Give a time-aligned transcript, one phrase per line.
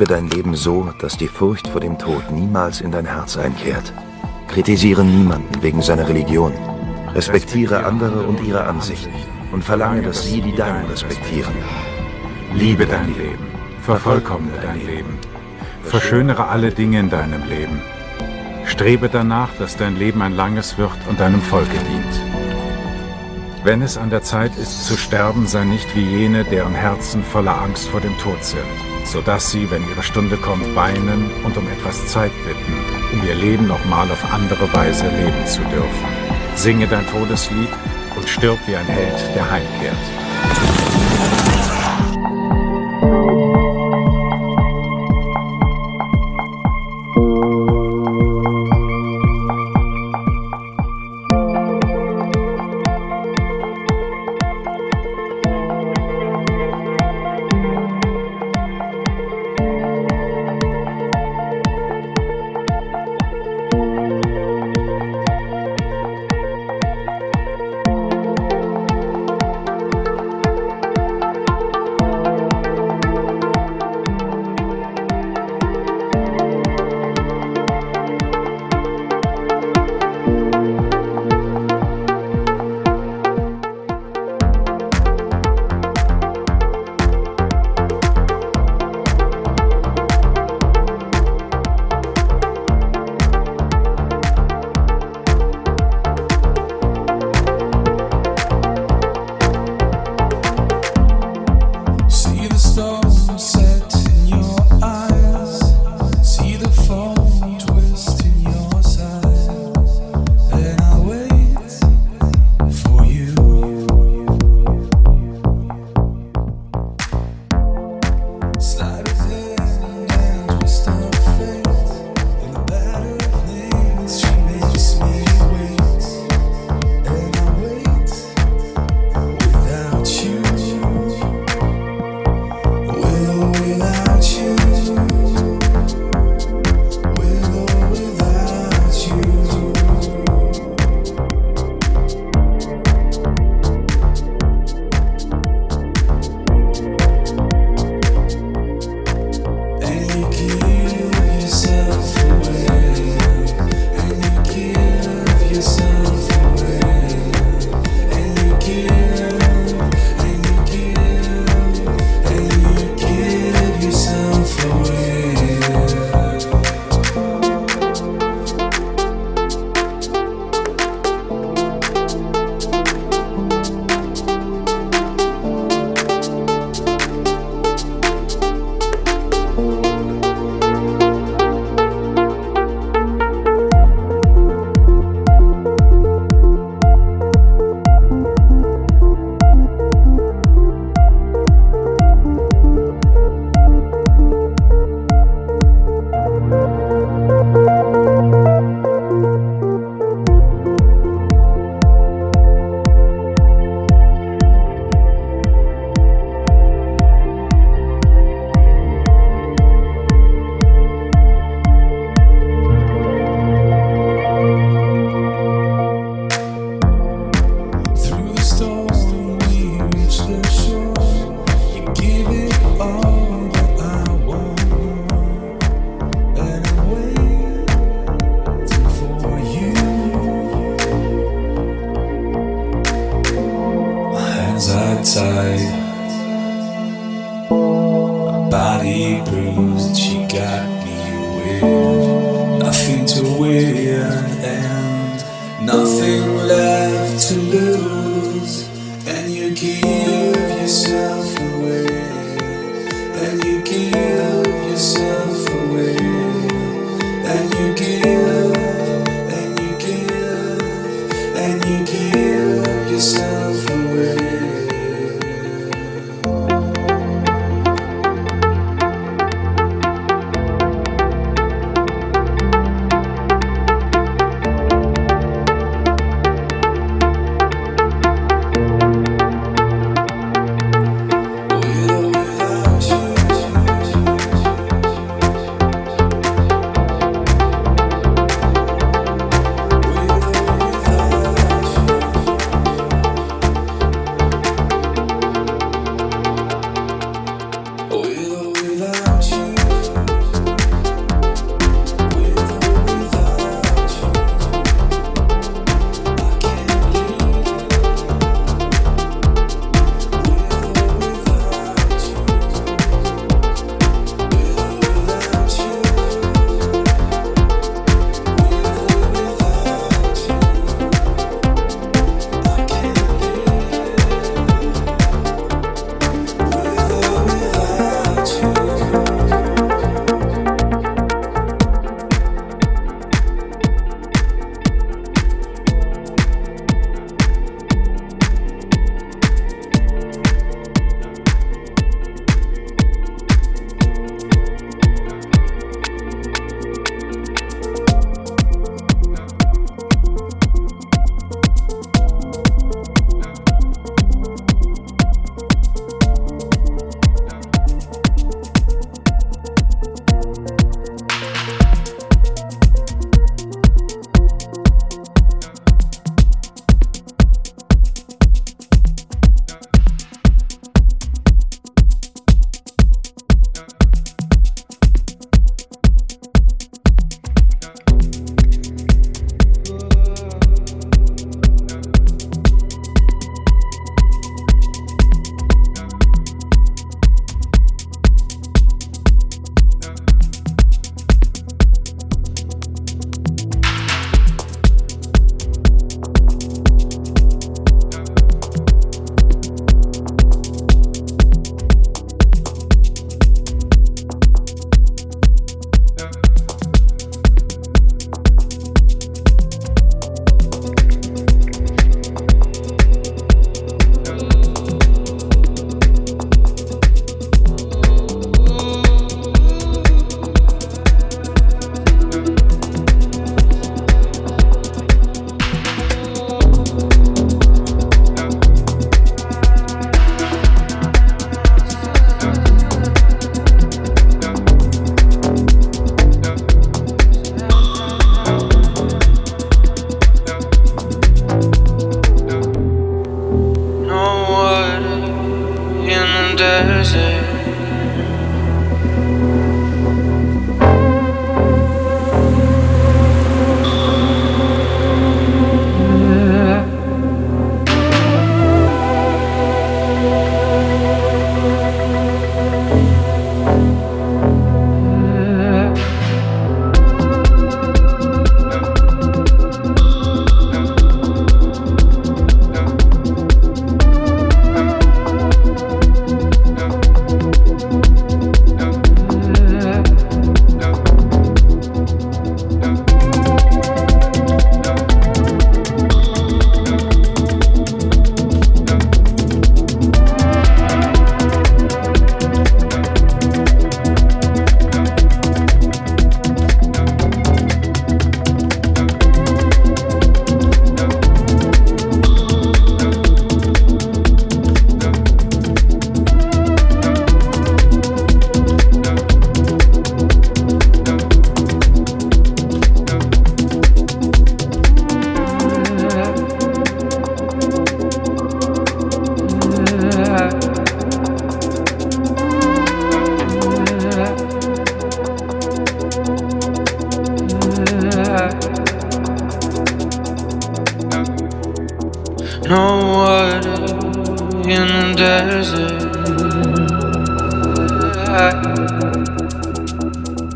[0.00, 3.92] Lebe dein Leben so, dass die Furcht vor dem Tod niemals in dein Herz einkehrt.
[4.48, 6.54] Kritisiere niemanden wegen seiner Religion.
[7.14, 9.12] Respektiere andere und ihre Ansichten
[9.52, 11.52] und verlange, dass sie die deinen respektieren.
[12.54, 13.46] Liebe dein Leben,
[13.82, 15.18] vervollkommne dein Leben,
[15.82, 17.82] verschönere alle Dinge in deinem Leben.
[18.64, 22.22] Strebe danach, dass dein Leben ein langes wird und deinem Volke dient.
[23.64, 27.60] Wenn es an der Zeit ist zu sterben, sei nicht wie jene, deren Herzen voller
[27.60, 31.66] Angst vor dem Tod sind, so dass sie, wenn ihre Stunde kommt, weinen und um
[31.68, 32.74] etwas Zeit bitten,
[33.12, 36.06] um ihr Leben nochmal auf andere Weise leben zu dürfen.
[36.54, 37.70] Singe dein Todeslied
[38.16, 40.19] und stirb wie ein Held, der heimkehrt.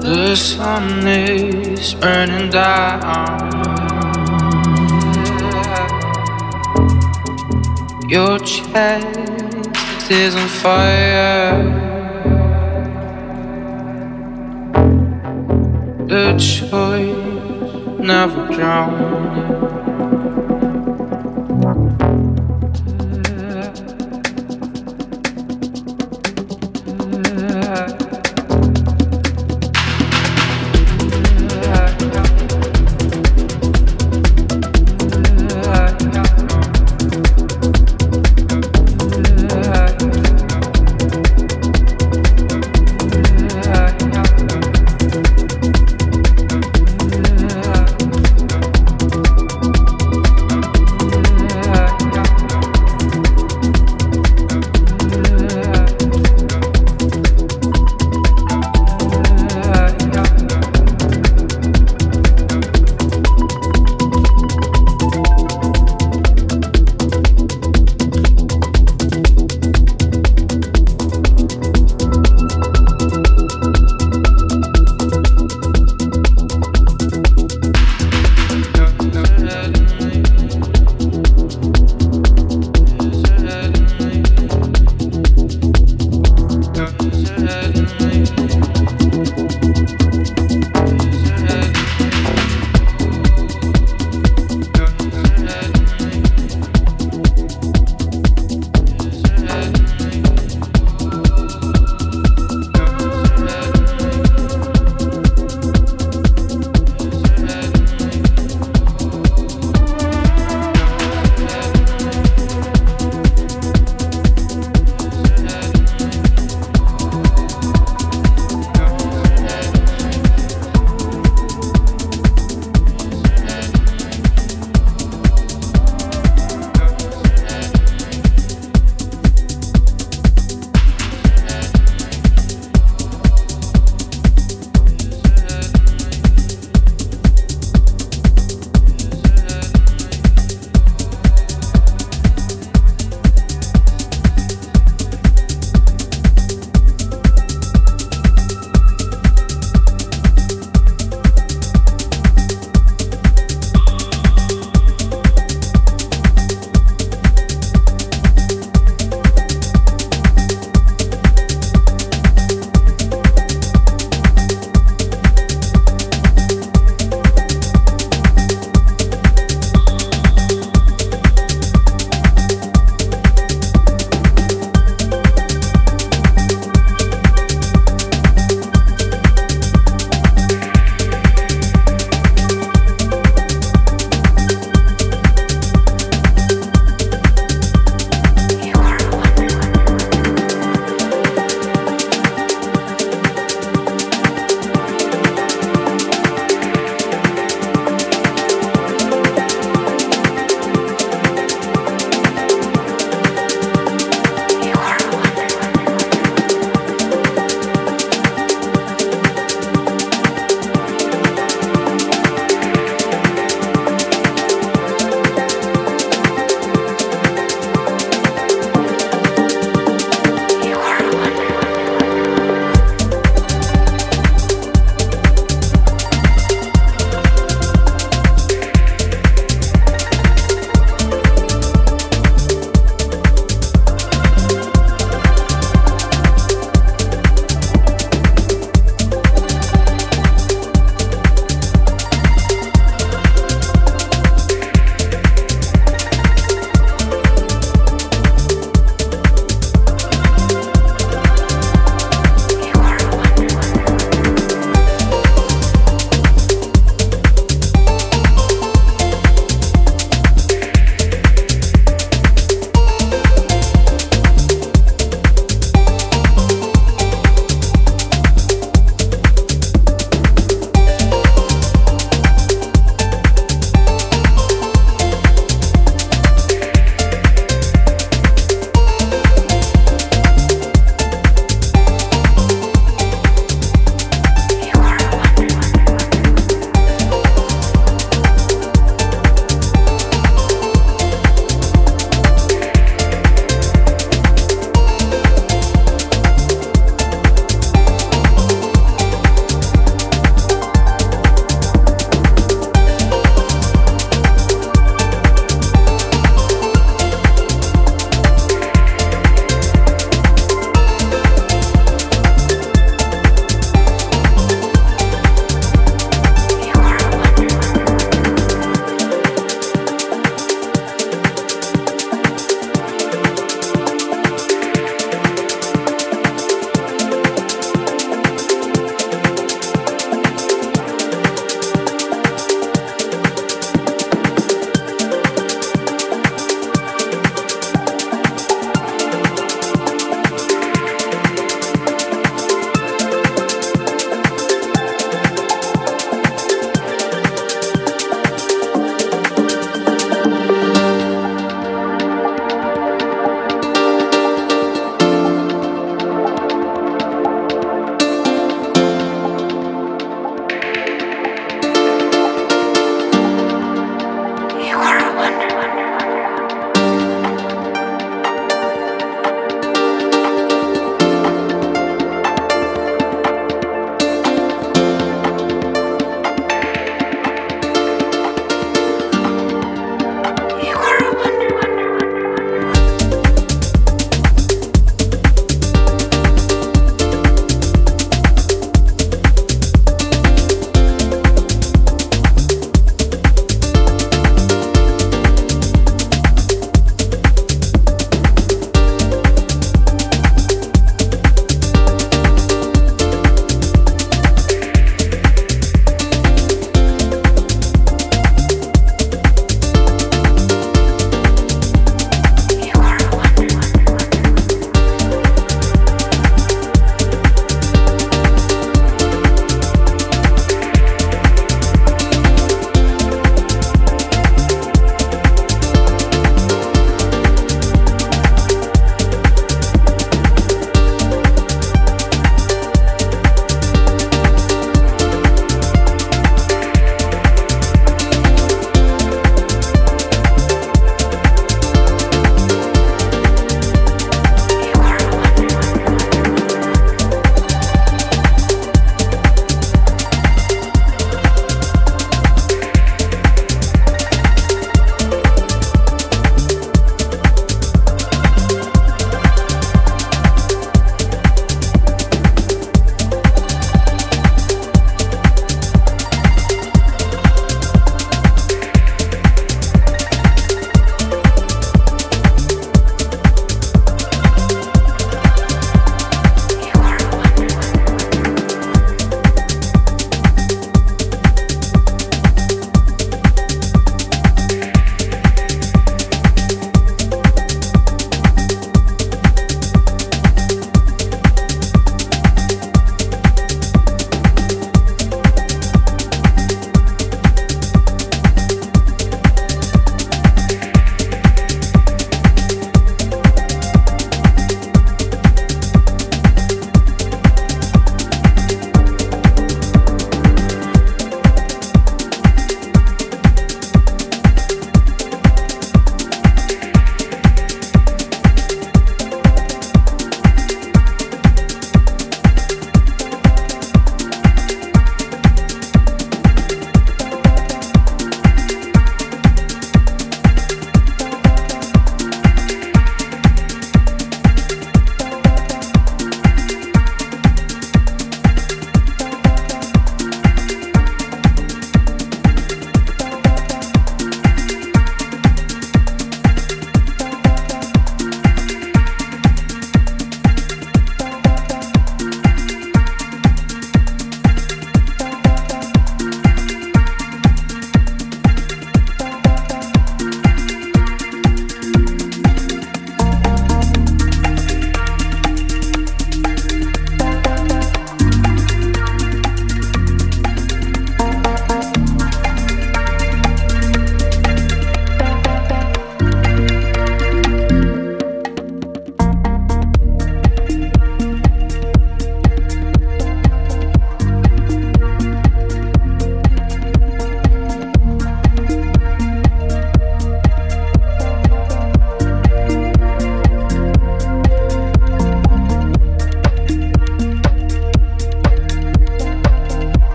[0.00, 3.48] The sun is burning down.
[8.08, 11.62] Your chest is on fire.
[16.08, 19.67] The choice never drowned.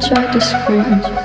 [0.00, 1.17] tried to scream.